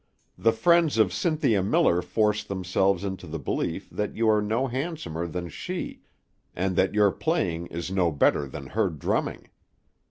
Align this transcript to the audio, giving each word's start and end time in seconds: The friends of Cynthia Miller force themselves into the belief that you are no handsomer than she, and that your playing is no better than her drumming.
The 0.35 0.51
friends 0.51 0.97
of 0.97 1.13
Cynthia 1.13 1.61
Miller 1.61 2.01
force 2.01 2.43
themselves 2.43 3.03
into 3.03 3.27
the 3.27 3.37
belief 3.37 3.87
that 3.91 4.15
you 4.15 4.27
are 4.31 4.41
no 4.41 4.65
handsomer 4.65 5.27
than 5.27 5.47
she, 5.47 6.01
and 6.55 6.75
that 6.75 6.95
your 6.95 7.11
playing 7.11 7.67
is 7.67 7.91
no 7.91 8.11
better 8.11 8.47
than 8.47 8.65
her 8.73 8.89
drumming. 8.89 9.49